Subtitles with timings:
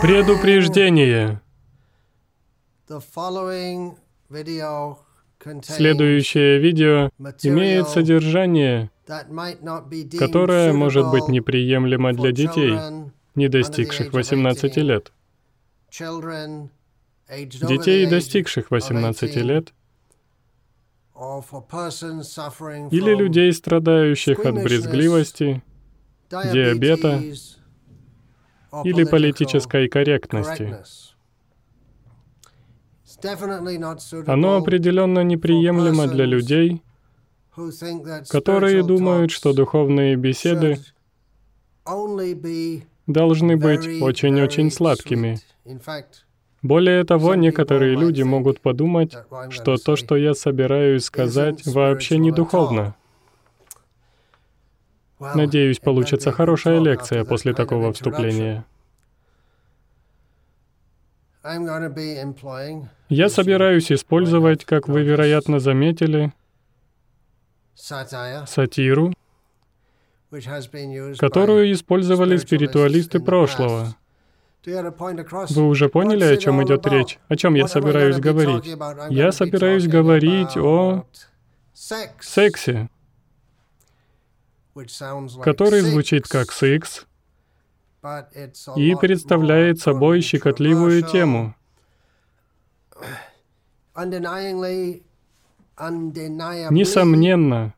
[0.00, 1.40] Предупреждение.
[5.62, 7.10] Следующее видео
[7.42, 8.90] имеет содержание,
[10.18, 12.78] которое может быть неприемлемо для детей,
[13.34, 15.12] не достигших 18 лет.
[17.28, 19.72] Детей, достигших 18 лет,
[22.90, 25.62] или людей, страдающих от брезгливости,
[26.30, 27.22] диабета
[28.84, 30.76] или политической корректности.
[34.26, 36.82] Оно определенно неприемлемо для людей,
[38.28, 40.78] которые думают, что духовные беседы
[43.06, 45.38] должны быть очень-очень сладкими.
[46.62, 49.16] Более того, некоторые люди могут подумать,
[49.50, 52.94] что то, что я собираюсь сказать, вообще не духовно.
[55.34, 58.64] Надеюсь, получится хорошая лекция после такого вступления.
[63.08, 66.32] Я собираюсь использовать, как вы, вероятно, заметили,
[67.74, 69.12] сатиру,
[71.18, 73.96] которую использовали спиритуалисты прошлого.
[74.64, 77.18] Вы уже поняли, о чем идет речь?
[77.28, 78.76] О чем я собираюсь говорить?
[79.10, 81.04] Я собираюсь говорить о
[81.72, 82.88] сексе,
[85.42, 87.06] который звучит как секс
[88.76, 91.54] и представляет собой щекотливую тему.
[96.70, 97.74] Несомненно,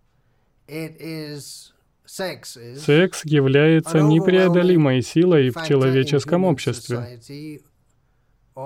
[2.06, 7.20] Секс является непреодолимой силой в человеческом обществе.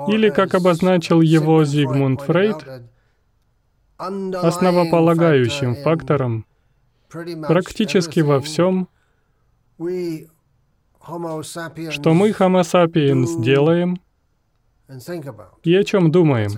[0.09, 2.56] Или, как обозначил его Зигмунд Фрейд,
[3.97, 6.45] основополагающим фактором
[7.11, 8.89] практически во всем,
[11.91, 14.00] что мы, Homo sapiens, делаем
[15.62, 16.50] и о чем думаем.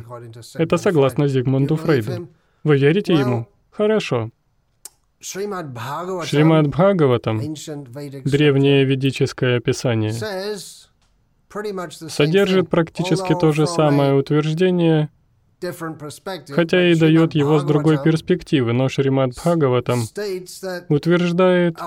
[0.54, 2.28] Это согласно Зигмунду Фрейду.
[2.64, 3.48] Вы верите ему?
[3.70, 4.30] Хорошо.
[5.20, 5.69] Шримад
[6.69, 7.38] Бхагаватам,
[8.25, 10.14] древнее ведическое писание,
[12.08, 15.10] содержит практически то же самое утверждение,
[16.48, 20.03] хотя и дает его с другой перспективы, но Шримад Бхагаватам
[20.88, 21.78] утверждает,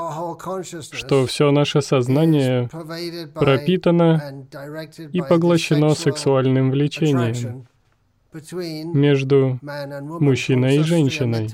[0.92, 2.70] что все наше сознание
[3.34, 4.46] пропитано
[5.12, 7.68] и поглощено сексуальным влечением
[8.94, 11.50] между мужчиной и женщиной.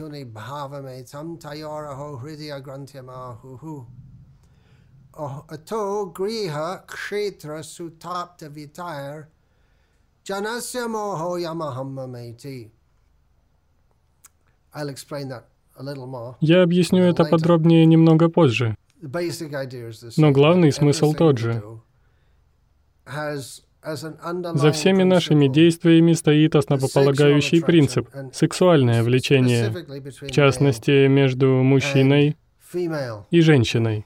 [16.40, 18.75] Я объясню это подробнее немного позже.
[20.17, 21.63] Но главный смысл тот же.
[23.81, 32.38] За всеми нашими действиями стоит основополагающий принцип— сексуальное влечение, в частности, между мужчиной
[33.31, 34.06] и женщиной.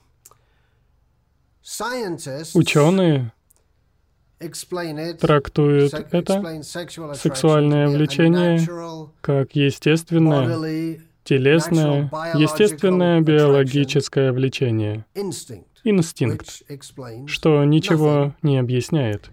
[2.53, 3.33] Ученые
[5.19, 8.59] трактуют это сексуальное влечение
[9.21, 15.05] как естественное, телесное, естественное биологическое влечение,
[15.83, 16.63] инстинкт,
[17.27, 19.29] что ничего не объясняет.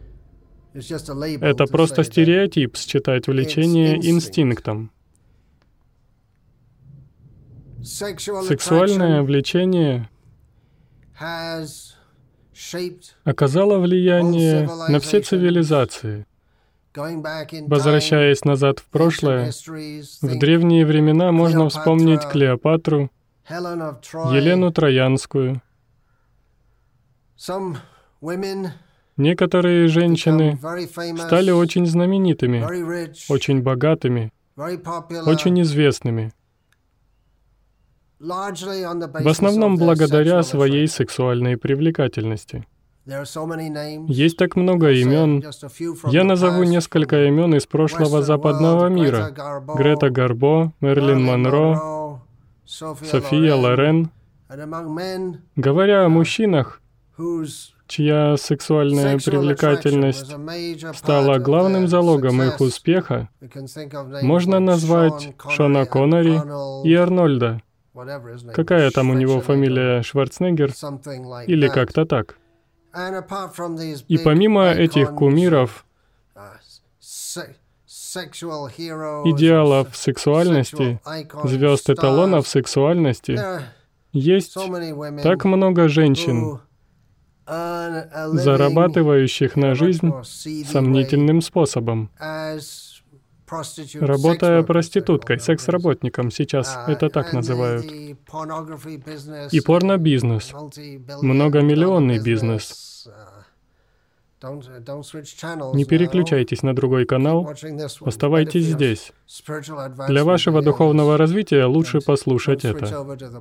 [0.73, 4.93] Это просто стереотип считать влечение инстинктом.
[7.83, 10.09] Сексуальное влечение
[13.25, 16.27] оказало влияние на все цивилизации.
[16.95, 23.11] Возвращаясь назад в прошлое, в древние времена можно вспомнить Клеопатру,
[23.49, 25.63] Елену Троянскую.
[29.17, 30.59] Некоторые женщины
[31.19, 32.65] стали очень знаменитыми,
[33.31, 36.33] очень богатыми, очень известными.
[38.21, 42.67] В основном благодаря своей сексуальной привлекательности.
[43.07, 45.43] Есть так много имен.
[46.11, 49.35] Я назову несколько имен из прошлого западного мира.
[49.75, 52.21] Грета Гарбо, Мерлин Монро,
[52.67, 54.11] София Лорен.
[55.57, 56.83] Говоря о мужчинах,
[57.87, 60.37] чья сексуальная привлекательность
[60.95, 63.31] стала главным залогом их успеха,
[64.23, 67.63] можно назвать Шона Коннери и Арнольда.
[68.55, 70.73] Какая там у него фамилия Шварценеггер?
[71.47, 72.37] Или как-то так.
[74.09, 75.87] И помимо этих кумиров,
[79.25, 81.01] идеалов сексуальности,
[81.45, 83.41] звезд эталонов сексуальности,
[84.13, 84.57] есть
[85.23, 86.59] так много женщин,
[87.47, 90.13] зарабатывающих на жизнь
[90.67, 92.11] сомнительным способом.
[94.01, 97.85] Работая проституткой, секс-работником, сейчас это так называют.
[99.53, 100.53] И порно-бизнес,
[101.23, 103.09] многомиллионный бизнес.
[104.43, 107.53] Не переключайтесь на другой канал,
[108.01, 109.13] оставайтесь здесь.
[110.09, 112.87] Для вашего духовного развития лучше послушать это.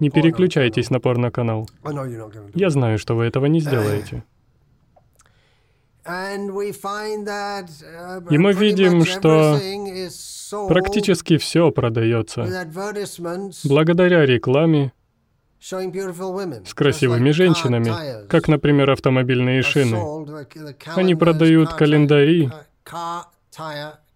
[0.01, 1.69] Не переключайтесь на порно-канал.
[2.53, 4.23] Я знаю, что вы этого не сделаете.
[8.29, 9.59] И мы видим, что
[10.67, 12.45] практически все продается.
[13.65, 14.91] благодаря рекламе
[15.59, 20.25] с красивыми женщинами, как, например, автомобильные шины.
[20.95, 22.49] Они продают календари,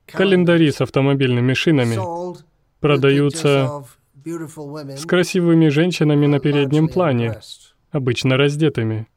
[0.07, 1.97] календари с автомобильными шинами.
[2.79, 3.83] продаются
[4.25, 7.39] с красивыми женщинами на переднем плане,
[7.91, 9.07] обычно раздетыми.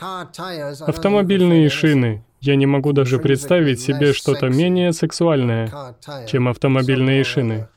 [0.00, 2.24] Автомобильные шины.
[2.40, 5.96] Я не могу даже представить себе что-то менее сексуальное,
[6.28, 7.68] чем автомобильные шины.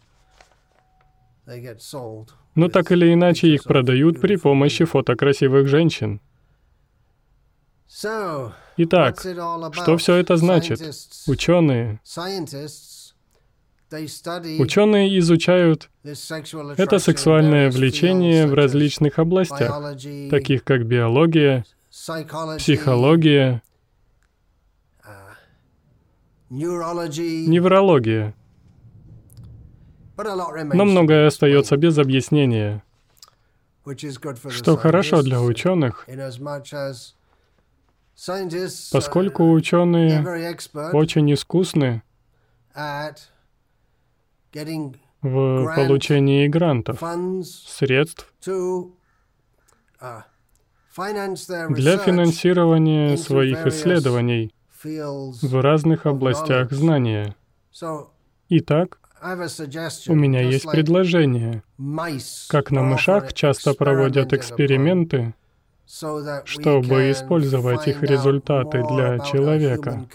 [2.56, 6.22] Но так или иначе их продают при помощи фото красивых женщин.
[8.78, 10.80] Итак, что все это значит?
[11.28, 12.00] Ученые.
[14.60, 15.90] Ученые изучают
[16.78, 19.96] это сексуальное влечение в различных областях,
[20.30, 21.66] таких как биология,
[22.58, 23.62] психология,
[26.50, 28.34] неврология.
[30.18, 32.84] Но многое остается без объяснения,
[34.50, 36.06] что хорошо для ученых,
[38.92, 40.52] поскольку ученые
[40.94, 42.04] очень искусны
[45.22, 47.02] в получении грантов,
[47.46, 48.34] средств
[50.96, 54.54] для финансирования своих исследований
[54.84, 57.36] в разных областях знания.
[58.50, 59.00] Итак,
[60.08, 61.64] у меня есть предложение.
[62.48, 65.34] Как на мышах часто проводят эксперименты,
[66.46, 70.08] чтобы использовать их результаты для человека.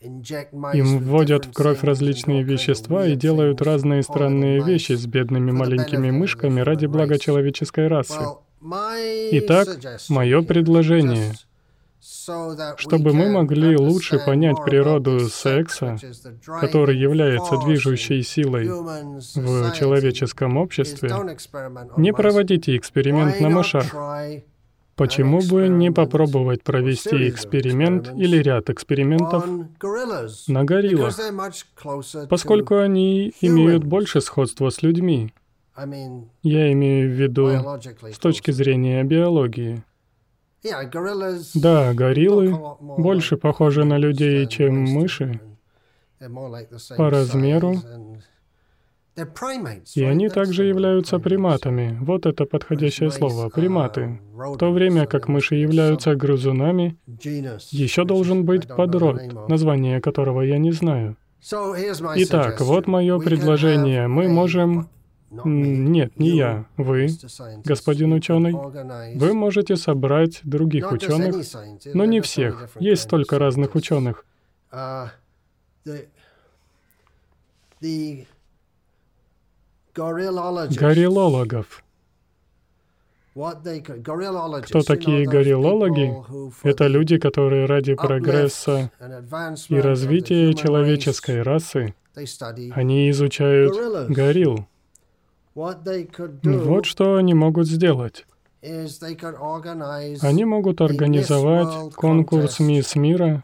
[0.00, 6.60] Им вводят в кровь различные вещества и делают разные странные вещи с бедными маленькими мышками
[6.60, 8.20] ради блага человеческой расы.
[8.60, 9.68] Итак,
[10.08, 11.34] мое предложение—
[12.76, 15.96] чтобы мы могли лучше понять природу секса,
[16.60, 21.10] который является движущей силой в человеческом обществе,
[21.96, 23.94] не проводите эксперимент на мышах.
[24.94, 29.44] Почему бы не попробовать провести эксперимент или ряд экспериментов
[30.48, 31.14] на гориллах,
[32.30, 35.32] поскольку они имеют больше сходства с людьми?
[36.42, 37.48] Я имею в виду
[38.12, 39.82] с точки зрения биологии.
[41.54, 45.40] Да, гориллы больше похожи на людей, чем мыши
[46.96, 47.74] по размеру.
[49.94, 51.96] И они также являются приматами.
[52.00, 54.20] Вот это подходящее слово— приматы.
[54.34, 56.96] В то время как мыши являются грызунами,
[57.70, 61.16] еще должен быть подрод, название которого я не знаю.
[62.16, 64.08] Итак, вот мое предложение.
[64.08, 64.88] Мы можем
[65.30, 66.66] нет, не я.
[66.76, 67.08] Вы,
[67.64, 68.54] господин ученый.
[69.16, 71.34] Вы можете собрать других ученых,
[71.94, 72.70] но не всех.
[72.78, 74.24] Есть столько разных ученых.
[79.94, 81.82] Гориллологов.
[83.34, 86.10] Кто такие гориллологи?
[86.62, 88.90] Это люди, которые ради прогресса
[89.68, 91.94] и развития человеческой расы,
[92.72, 93.74] они изучают
[94.08, 94.66] горилл.
[95.56, 98.26] Вот что они могут сделать.
[98.62, 103.42] Они могут организовать конкурс «Мисс мира»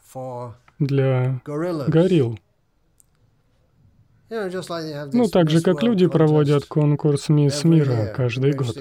[0.78, 2.38] для горилл.
[4.28, 8.76] Ну, так же, как люди проводят конкурс «Мисс мира» каждый год,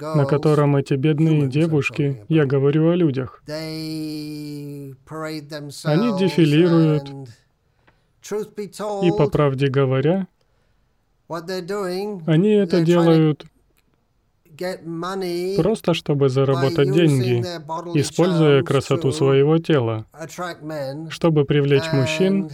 [0.00, 4.98] на котором эти бедные девушки, я говорю о людях, они
[6.18, 7.08] дефилируют,
[9.02, 10.26] и, по правде говоря,
[11.28, 13.46] они это делают
[15.56, 17.40] просто чтобы заработать деньги,
[17.98, 20.06] используя красоту своего тела,
[21.08, 22.50] чтобы привлечь мужчин,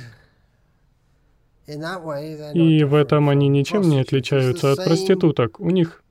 [1.66, 5.60] и в этом они ничем не отличаются от проституток.
[5.60, 6.02] У них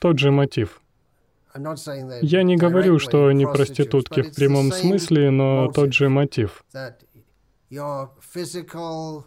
[0.00, 0.80] тот же мотив.
[2.22, 6.64] Я не говорю, что они проститутки в прямом смысле, но тот же мотив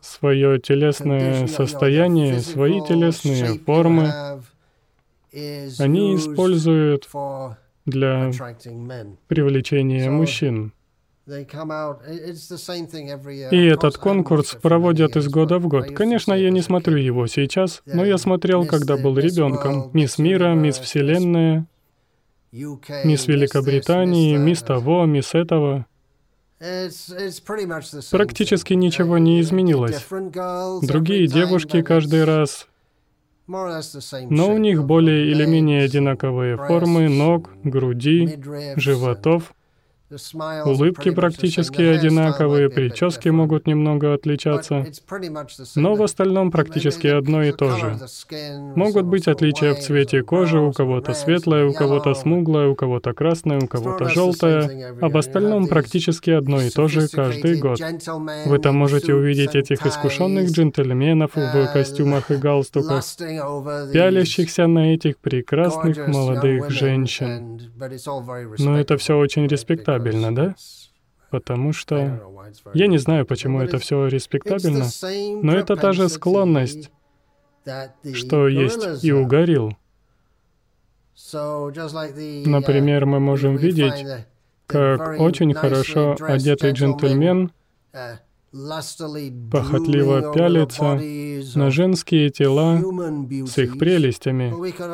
[0.01, 4.41] свое телесное состояние, свои телесные формы,
[5.31, 7.09] они используют
[7.85, 8.31] для
[9.27, 10.73] привлечения мужчин.
[11.25, 15.91] И этот конкурс проводят из года в год.
[15.91, 19.89] Конечно, я не смотрю его сейчас, но я смотрел, когда был ребенком.
[19.93, 21.65] Мисс Мира, Мисс Вселенная,
[22.51, 25.85] Мисс Великобритании, Мисс того, Мисс этого.
[28.11, 30.05] Практически ничего не изменилось.
[30.81, 32.67] Другие девушки каждый раз.
[33.47, 38.39] Но у них более или менее одинаковые формы ног, груди,
[38.77, 39.53] животов,
[40.65, 44.85] Улыбки практически одинаковые, прически могут немного отличаться,
[45.75, 47.97] но в остальном практически одно и то же.
[48.75, 53.59] Могут быть отличия в цвете кожи, у кого-то светлая, у кого-то смуглая, у кого-то красная,
[53.59, 54.95] у кого-то желтая.
[55.01, 57.79] Об остальном практически одно и то же каждый год.
[58.45, 63.03] Вы там можете увидеть этих искушенных джентльменов в костюмах и галстуках,
[63.93, 67.59] пялящихся на этих прекрасных молодых женщин.
[68.59, 70.55] Но это все очень респектабельно респектабельно, да?
[71.29, 72.21] Потому что...
[72.73, 74.85] Я не знаю, почему это все респектабельно,
[75.41, 76.91] но это та же склонность,
[78.13, 79.75] что есть и у горилл.
[81.33, 84.05] Например, мы можем видеть,
[84.67, 87.51] как очень хорошо одетый джентльмен
[89.51, 91.01] похотливо пялится
[91.55, 92.79] на женские тела
[93.47, 94.53] с их прелестями.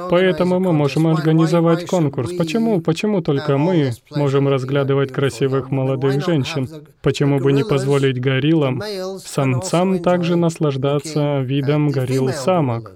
[0.09, 2.31] Поэтому мы можем организовать конкурс.
[2.33, 2.81] Почему?
[2.81, 6.69] Почему только мы можем разглядывать красивых молодых женщин?
[7.01, 8.81] Почему бы не позволить гориллам,
[9.19, 12.95] самцам также наслаждаться видом горилл самок?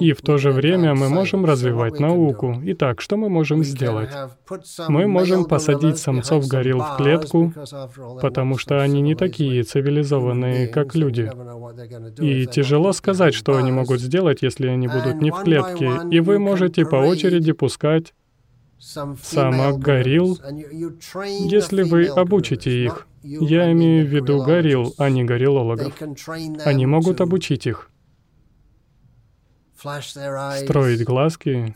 [0.00, 2.60] И в то же время мы можем развивать науку.
[2.64, 4.10] Итак, что мы можем сделать?
[4.88, 7.52] Мы можем посадить самцов горилл в клетку,
[8.20, 11.30] потому что они не такие цивилизованные, как люди.
[12.20, 15.90] И тяжело сказать, что они могут сделать, если они будут не в клетке.
[16.10, 18.12] И вы можете по очереди пускать
[18.78, 20.38] самок горилл,
[21.22, 23.06] если вы обучите их.
[23.22, 25.94] Я имею в виду горилл, а не гориллологов.
[26.64, 27.91] Они могут обучить их
[30.64, 31.74] строить глазки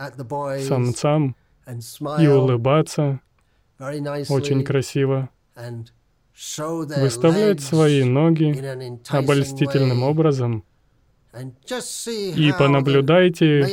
[0.66, 1.36] самцам
[2.18, 3.20] и улыбаться
[3.78, 5.28] очень красиво,
[6.96, 10.64] выставлять свои ноги обольстительным образом,
[12.06, 13.66] и понаблюдайте,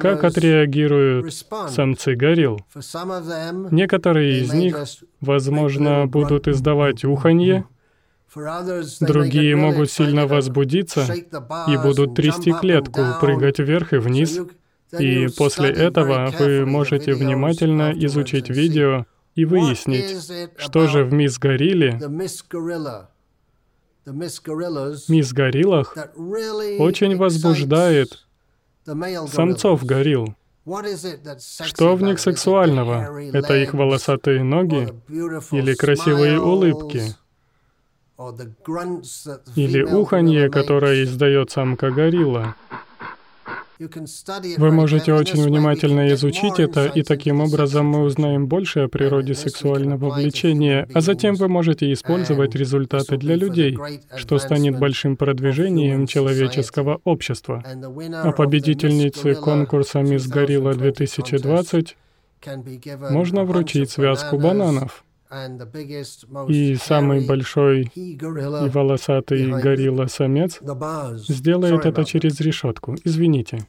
[0.00, 1.32] как отреагируют
[1.70, 2.60] самцы горилл.
[3.70, 4.76] Некоторые из них,
[5.20, 7.66] возможно, будут издавать уханье,
[9.00, 11.06] Другие могут сильно возбудиться
[11.68, 14.40] и будут трясти клетку, прыгать вверх и вниз.
[14.98, 21.98] И после этого вы можете внимательно изучить видео и выяснить, что же в мисс Горилле,
[25.08, 25.96] мисс Гориллах
[26.78, 28.26] очень возбуждает
[28.84, 30.34] самцов горилл.
[31.64, 33.20] Что в них сексуального?
[33.32, 34.88] Это их волосатые ноги
[35.52, 37.14] или красивые улыбки?
[39.56, 42.54] Или уханье, которое издает самка горилла.
[43.78, 50.14] Вы можете очень внимательно изучить это, и таким образом мы узнаем больше о природе сексуального
[50.14, 53.76] влечения, а затем вы можете использовать результаты для людей,
[54.16, 57.62] что станет большим продвижением человеческого общества.
[57.66, 61.94] А победительнице конкурса «Мисс Горилла 2020»
[63.10, 65.04] можно вручить связку бананов.
[66.48, 70.60] И самый большой и волосатый горилла-самец
[71.28, 72.96] сделает это через решетку.
[73.04, 73.66] Извините.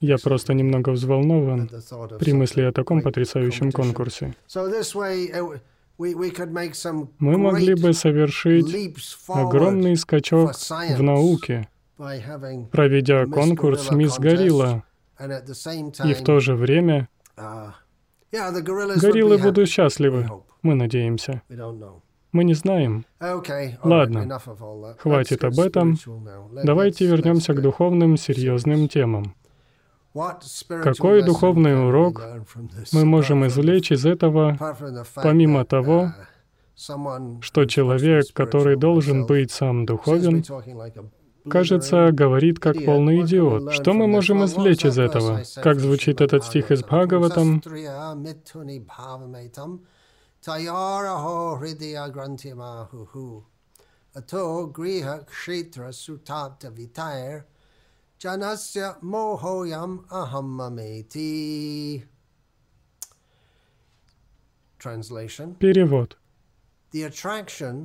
[0.00, 1.70] Я просто немного взволнован
[2.18, 4.34] при мысли о таком потрясающем конкурсе.
[4.48, 5.60] Uh,
[7.18, 8.98] Мы могли бы совершить
[9.28, 14.82] огромный скачок в науке, проведя конкурс «Мисс Горилла»,
[16.04, 17.70] и в то же время uh,
[18.32, 20.28] гориллы будут счастливы.
[20.62, 21.42] Мы надеемся.
[22.32, 23.04] Мы не знаем.
[23.82, 24.38] Ладно,
[24.98, 25.98] хватит об этом.
[26.64, 29.34] Давайте вернемся к духовным серьезным темам.
[30.68, 32.22] Какой духовный урок
[32.92, 34.58] мы можем извлечь из этого,
[35.14, 36.12] помимо того,
[36.74, 40.44] что человек, который должен быть сам духовен,
[41.48, 43.72] кажется, говорит как полный идиот.
[43.72, 45.42] Что мы можем извлечь из этого?
[45.62, 47.62] Как звучит этот стих из Бхагаватам?
[50.44, 53.44] Tayaraho hridaya grantimahuhu.
[54.16, 57.44] Ato griha kshetra sutapta vitair.
[58.18, 62.02] Janasya mohoyam ahammameti.
[65.60, 66.18] Перевод.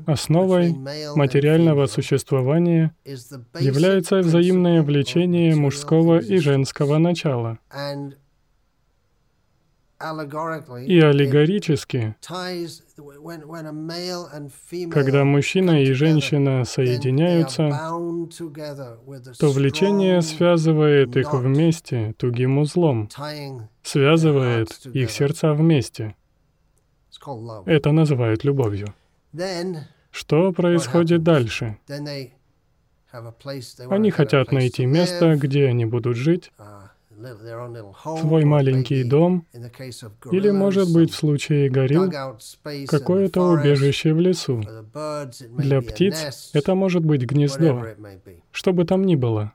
[0.07, 0.73] Основой
[1.15, 7.59] материального существования является взаимное влечение мужского и женского начала.
[9.99, 12.15] И аллегорически,
[14.91, 17.69] когда мужчина и женщина соединяются,
[19.39, 23.09] то влечение связывает их вместе тугим узлом,
[23.81, 26.15] связывает их сердца вместе.
[27.65, 28.93] Это называют любовью.
[30.11, 31.79] Что происходит дальше?
[33.89, 36.51] Они хотят найти место, где они будут жить,
[38.19, 39.45] свой маленький дом,
[40.31, 42.11] или, может быть, в случае горил,
[42.87, 44.61] какое-то убежище в лесу.
[45.57, 47.85] Для птиц это может быть гнездо,
[48.51, 49.53] что бы там ни было.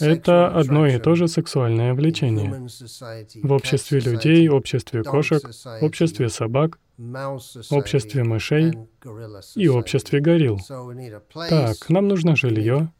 [0.00, 2.68] Это одно и то же сексуальное влечение.
[3.42, 5.42] В обществе людей, обществе кошек,
[5.80, 6.78] обществе собак,
[7.70, 8.72] обществе мышей
[9.56, 10.60] и обществе горилл.
[11.48, 12.92] Так, нам нужно жилье.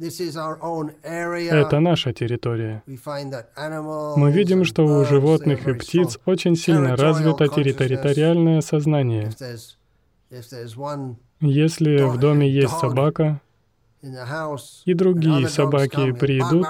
[0.00, 2.82] Это наша территория.
[2.86, 9.30] Мы видим, что у животных и птиц очень сильно развито территориальное сознание.
[11.40, 13.40] Если в доме есть собака,
[14.86, 16.66] и другие собаки придут,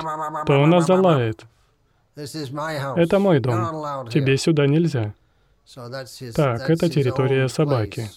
[0.46, 1.44] то она залает.
[2.16, 4.08] Это мой дом.
[4.08, 5.14] Тебе сюда нельзя.
[6.34, 8.10] Так, это территория собаки.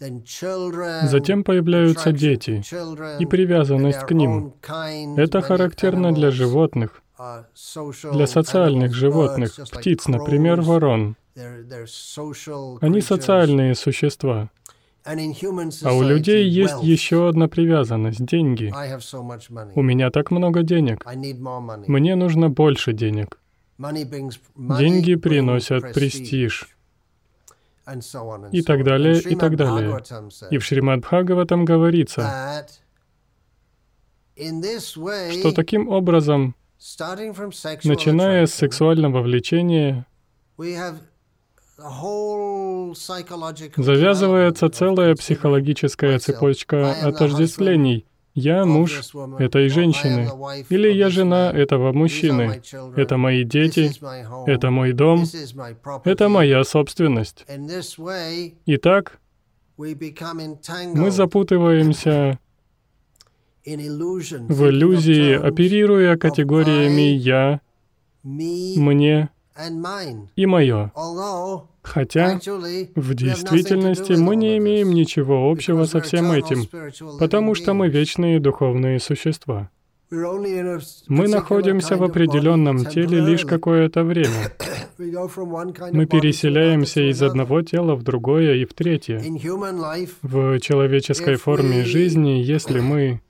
[0.00, 2.62] Затем появляются дети
[3.18, 4.54] и привязанность к ним.
[5.16, 7.02] Это характерно для животных,
[8.12, 11.16] для социальных животных, птиц, например, ворон.
[12.80, 14.48] Они социальные существа.
[15.04, 18.72] А у людей есть еще одна привязанность— деньги.
[19.74, 21.04] У меня так много денег.
[21.86, 23.38] Мне нужно больше денег.
[23.78, 26.68] Деньги приносят престиж
[28.52, 30.02] и так далее, и так далее.
[30.50, 32.66] И в Шримад Бхагаватам говорится,
[34.36, 36.54] что таким образом,
[37.84, 40.06] начиная с сексуального влечения,
[43.76, 50.28] завязывается целая психологическая цепочка отождествлений, я муж этой женщины,
[50.68, 52.62] или я жена этого мужчины.
[52.96, 53.92] Это мои дети,
[54.46, 55.24] это мой дом,
[56.04, 57.44] это моя собственность.
[58.66, 59.18] Итак,
[59.76, 62.38] мы запутываемся
[63.64, 67.60] в иллюзии, оперируя категориями «я»,
[68.22, 69.28] «мне»
[70.36, 70.92] и «мое».
[71.82, 72.38] Хотя,
[72.94, 76.66] в действительности, мы не имеем ничего общего со всем этим,
[77.18, 79.70] потому что мы вечные духовные существа.
[80.10, 84.52] Мы находимся в определенном теле лишь какое-то время.
[84.98, 89.22] Мы переселяемся из одного тела в другое и в третье.
[90.22, 93.20] В человеческой форме жизни, если мы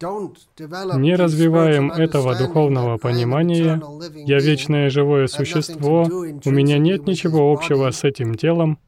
[0.00, 3.80] не развиваем этого духовного понимания,
[4.26, 8.78] я вечное живое существо, у меня нет ничего общего с этим телом,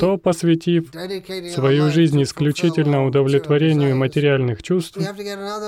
[0.00, 0.90] то, посвятив
[1.54, 4.98] свою жизнь исключительно удовлетворению материальных чувств,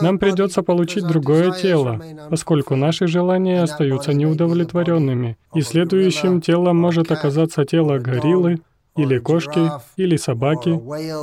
[0.02, 7.64] нам придется получить другое тело, поскольку наши желания остаются неудовлетворенными, и следующим телом может оказаться
[7.64, 8.58] тело гориллы,
[8.98, 10.70] или кошки, или собаки,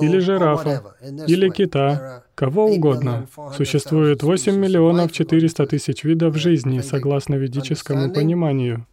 [0.03, 0.95] или жирафа,
[1.27, 3.27] или кита, кого угодно.
[3.55, 8.85] Существует 8 миллионов 400 тысяч видов жизни, согласно ведическому пониманию.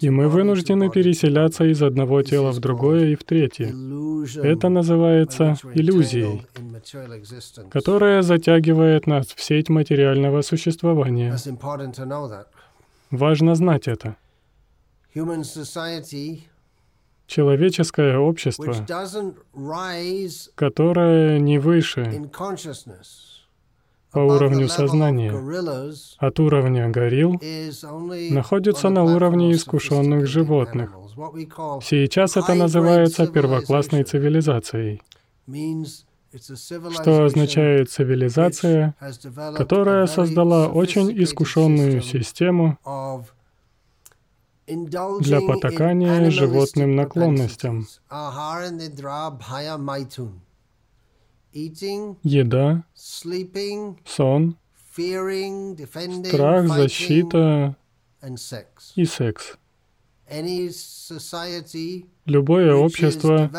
[0.00, 3.74] И мы вынуждены переселяться из одного тела в другое и в третье.
[4.42, 6.46] Это называется иллюзией,
[7.70, 11.36] которая затягивает нас в сеть материального существования.
[13.10, 14.16] Важно знать это
[17.32, 18.74] человеческое общество,
[20.54, 22.30] которое не выше
[24.12, 25.32] по уровню сознания
[26.18, 27.40] от уровня горилл,
[28.30, 30.90] находится на уровне искушенных животных.
[31.82, 35.00] Сейчас это называется первоклассной цивилизацией,
[37.00, 38.94] что означает цивилизация,
[39.56, 42.78] которая создала очень искушенную систему
[45.20, 47.86] для потакания животным наклонностям.
[52.22, 52.84] Еда,
[54.04, 54.56] сон,
[56.28, 57.76] страх, защита
[58.96, 59.58] и секс.
[62.24, 63.50] Любое общество,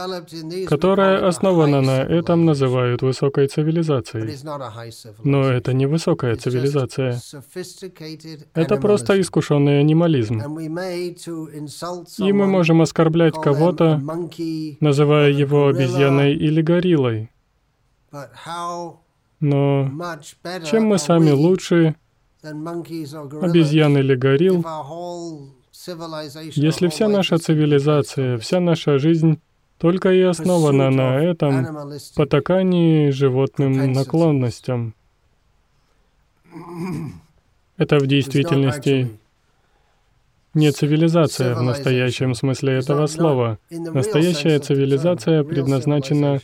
[0.68, 4.38] которое основано на этом, называют высокой цивилизацией.
[5.24, 7.22] Но это не высокая цивилизация.
[8.54, 10.42] Это просто искушенный анимализм.
[12.18, 14.02] И мы можем оскорблять кого-то,
[14.80, 17.30] называя его обезьяной или гориллой.
[19.40, 19.92] Но
[20.66, 21.96] чем мы сами лучше
[22.42, 24.66] обезьян или горилл,
[26.56, 29.40] если вся наша цивилизация, вся наша жизнь
[29.78, 31.68] только и основана на этом
[32.16, 34.96] потакании животным наклонностям,
[37.78, 39.10] это в действительности
[40.54, 43.58] не цивилизация в настоящем смысле этого слова.
[43.70, 46.40] Настоящая цивилизация предназначена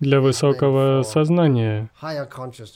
[0.00, 1.90] для высокого сознания,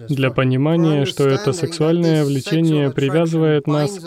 [0.09, 3.99] для понимания, что это сексуальное влечение привязывает нас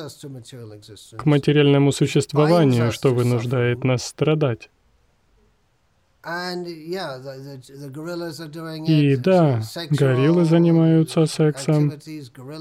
[1.17, 4.69] к материальному существованию, что вынуждает нас страдать.
[8.87, 11.93] И да, гориллы занимаются сексом,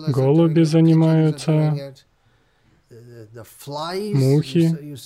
[0.08, 1.94] голуби занимаются,
[4.12, 4.98] мухи.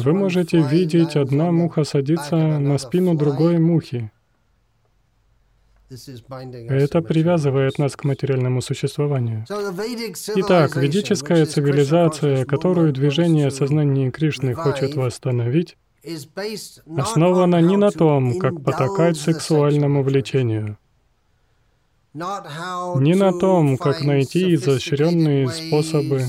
[0.00, 4.12] Вы можете видеть, одна муха садится на спину другой мухи.
[6.68, 9.44] Это привязывает нас к материальному существованию.
[10.36, 15.76] Итак, ведическая цивилизация, которую движение сознания Кришны хочет восстановить,
[16.96, 20.78] основана не на том, как потакать сексуальному влечению,
[22.14, 26.24] не на том, как найти изощренные способы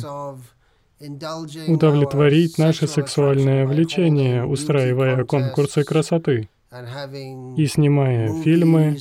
[1.67, 6.49] удовлетворить наше сексуальное влечение, устраивая конкурсы красоты
[7.57, 8.97] и снимая фильмы,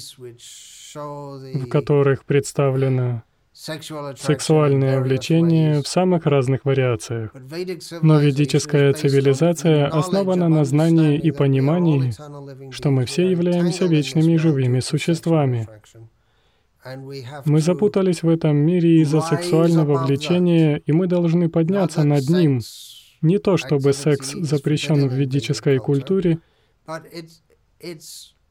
[0.95, 7.31] в которых представлено сексуальное влечение в самых разных вариациях.
[8.03, 12.13] Но ведическая цивилизация основана на знании и понимании,
[12.73, 15.69] что мы все являемся вечными живыми существами.
[17.45, 22.61] Мы запутались в этом мире из-за сексуального влечения, и мы должны подняться над ним.
[23.21, 26.41] Не то чтобы секс запрещен в ведической культуре,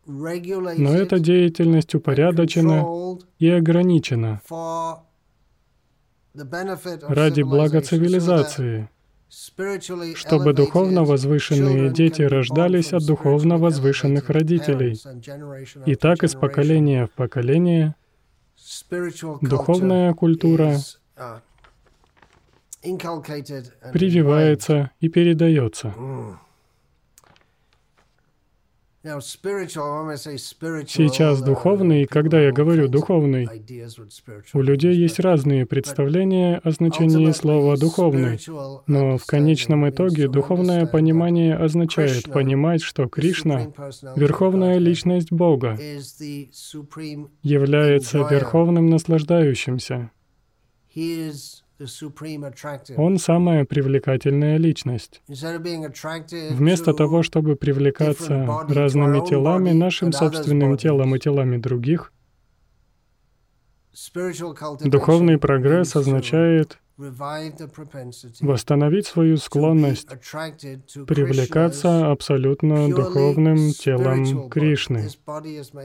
[0.05, 4.41] но эта деятельность упорядочена и ограничена
[6.33, 8.89] ради блага цивилизации,
[10.15, 14.99] чтобы духовно возвышенные дети рождались от духовно возвышенных родителей.
[15.85, 17.95] И так из поколения в поколение
[19.41, 20.77] духовная культура
[21.17, 21.39] uh,
[23.93, 25.93] прививается и передается.
[30.85, 33.49] Сейчас духовный, когда я говорю духовный,
[34.53, 38.39] у людей есть разные представления о значении слова «духовный»,
[38.85, 43.73] но в конечном итоге духовное понимание означает понимать, что Кришна—
[44.15, 45.79] Верховная Личность Бога,
[47.41, 50.11] является Верховным Наслаждающимся.
[52.97, 55.21] Он самая привлекательная личность.
[55.27, 62.11] Вместо того, чтобы привлекаться разными телами, нашим собственным телом и телами других,
[64.81, 66.77] духовный прогресс означает
[68.41, 70.07] восстановить свою склонность
[71.07, 75.09] привлекаться абсолютно духовным телом Кришны.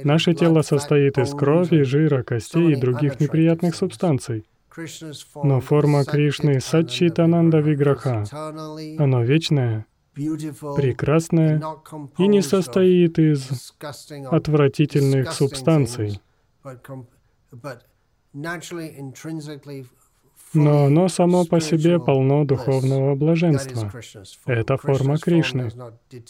[0.04, 4.44] Наше тело состоит из крови, жира, костей и других неприятных субстанций.
[5.42, 8.24] Но форма Кришны Сачитананда Виграха,
[8.98, 11.62] оно вечное, прекрасное
[12.18, 13.74] и не состоит из
[14.30, 16.20] отвратительных субстанций.
[20.54, 23.90] Но оно само по себе полно духовного блаженства.
[24.46, 25.70] Это форма Кришны.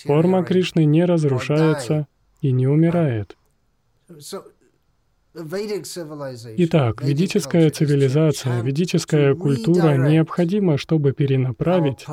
[0.04, 2.06] Форма Кришны не разрушается
[2.40, 3.36] и не умирает.
[6.56, 12.06] Итак, ведическая цивилизация, ведическая культура необходима, чтобы перенаправить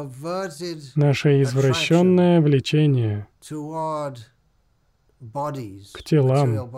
[0.96, 3.28] наше извращенное влечение
[5.94, 6.70] к телам,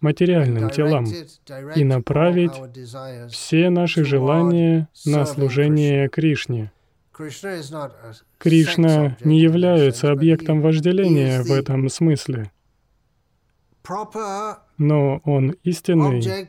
[0.00, 1.06] материальным телам,
[1.76, 2.60] и направить
[3.30, 6.72] все наши желания на служение Кришне.
[8.38, 12.50] Кришна не является объектом вожделения в этом смысле
[14.78, 16.48] но Он истинный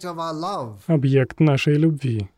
[0.87, 2.29] объект нашей любви.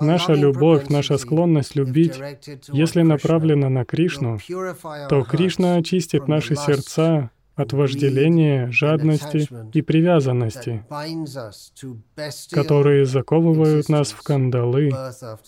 [0.00, 2.20] Наша любовь, наша склонность любить,
[2.68, 4.38] если направлена на Кришну,
[5.08, 10.84] то Кришна очистит наши сердца от вожделения, жадности и привязанности,
[12.52, 14.88] которые заковывают нас в кандалы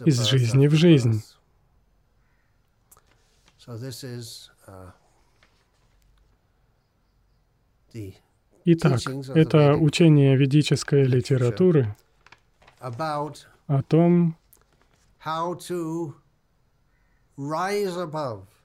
[0.04, 1.22] из жизни в жизнь.
[8.64, 9.00] Итак,
[9.34, 11.96] это учение ведической литературы
[13.66, 14.36] о том,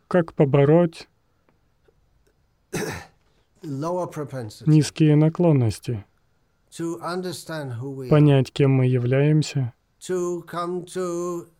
[0.07, 1.07] как побороть
[4.67, 6.05] низкие наклонности,
[8.09, 9.73] понять, кем мы являемся,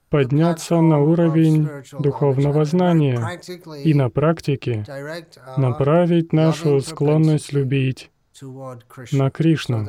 [0.10, 1.68] подняться на уровень
[2.00, 3.40] духовного знания
[3.84, 4.86] и на практике
[5.58, 8.12] направить нашу склонность любить
[9.12, 9.88] на Кришну,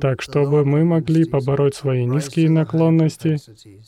[0.00, 3.38] так чтобы мы могли побороть свои низкие наклонности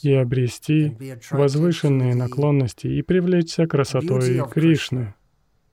[0.03, 0.97] и обрести
[1.31, 5.15] возвышенные наклонности и привлечься красотой Кришны.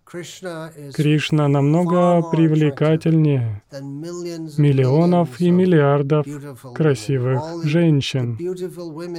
[0.10, 3.62] Кришна намного привлекательнее
[4.58, 6.26] миллионов и миллиардов
[6.74, 8.38] красивых женщин.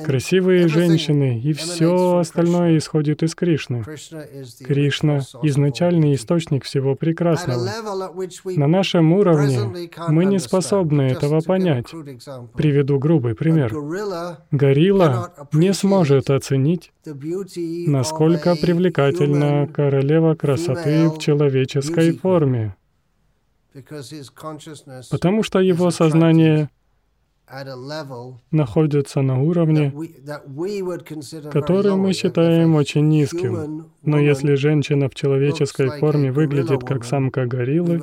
[0.05, 3.85] Красивые женщины и все остальное исходит из Кришны.
[4.65, 7.69] Кришна— изначальный источник всего прекрасного.
[8.57, 11.87] На нашем уровне мы не способны этого понять.
[12.55, 13.75] Приведу грубый пример.
[14.51, 16.93] Горилла не сможет оценить,
[17.87, 22.77] насколько привлекательна королева красоты ты в человеческой форме,
[25.11, 26.71] потому что его сознание
[28.51, 29.93] находится на уровне,
[31.51, 33.87] который мы считаем очень низким.
[34.03, 38.01] Но если женщина в человеческой форме выглядит как самка гориллы,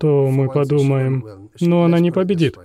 [0.00, 2.56] то мы подумаем, ну она не победит.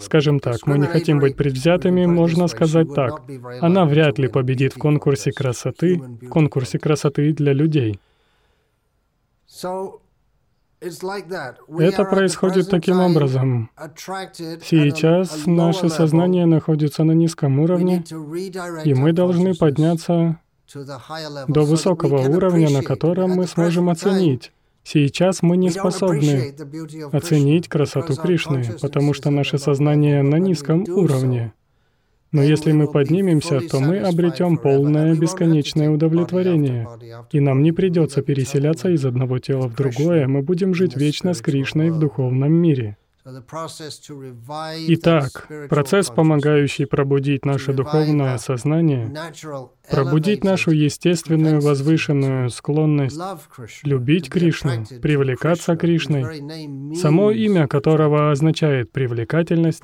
[0.00, 3.22] Скажем так, мы не хотим быть предвзятыми, можно сказать так.
[3.60, 7.98] Она вряд ли победит в конкурсе красоты, в конкурсе красоты для людей.
[10.80, 13.70] Это происходит таким образом.
[14.62, 18.04] Сейчас наше сознание находится на низком уровне,
[18.84, 20.38] и мы должны подняться
[21.48, 24.52] до высокого уровня, на котором мы сможем оценить.
[24.82, 26.54] Сейчас мы не способны
[27.12, 31.52] оценить красоту Кришны, потому что наше сознание на низком уровне.
[32.32, 36.86] Но если мы поднимемся, то мы обретем полное бесконечное удовлетворение.
[37.32, 41.40] И нам не придется переселяться из одного тела в другое, мы будем жить вечно с
[41.40, 42.96] Кришной в духовном мире.
[44.88, 49.12] Итак, процесс, помогающий пробудить наше духовное сознание,
[49.90, 53.18] пробудить нашу естественную возвышенную склонность
[53.82, 59.82] любить Кришну, привлекаться Кришной, само имя которого означает привлекательность,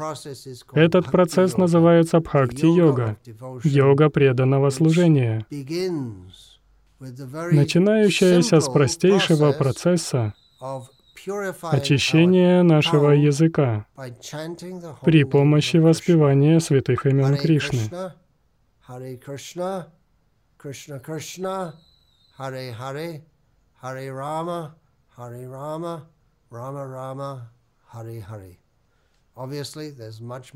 [0.72, 3.16] этот процесс называется бхакти-йога,
[3.64, 4.08] йога.
[4.10, 5.44] преданного служения,
[7.00, 10.32] начинающаяся с простейшего процесса
[11.70, 13.86] очищение нашего языка
[15.02, 17.78] при помощи воспевания святых имен Кришны.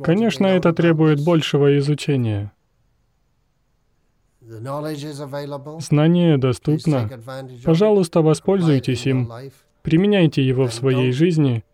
[0.03, 2.53] Конечно, это требует большего изучения.
[5.81, 7.11] Знание доступно.
[7.65, 9.33] Пожалуйста, воспользуйтесь им.
[9.87, 11.65] Применяйте его в своей жизни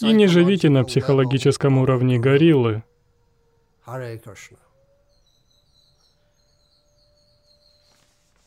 [0.00, 2.84] и не живите на психологическом уровне гориллы.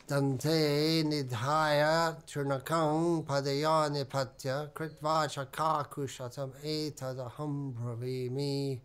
[0.08, 8.80] Dante nidhaya turnakam padaya nipatya kritva chakakushatam etadaham bravimi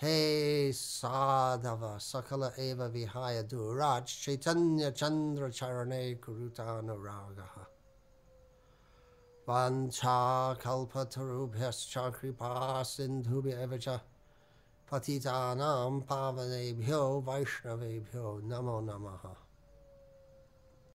[0.00, 7.66] He Sadhava Sakala Eva Vihaya Duraj Chaitanya Chandra Charane Kurutanuragaha.
[9.46, 14.00] Vancha Kalpatarubhyascha Kripa Sindhubhya Evacha
[14.90, 19.36] Patitanam Pavanebhyo Vaishnavebhyo Namo Namaha